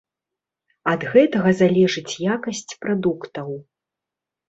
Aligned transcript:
Ад 0.93 1.01
гэтага 1.11 1.53
залежыць 1.61 2.17
якасць 2.35 2.69
прадуктаў. 2.83 3.49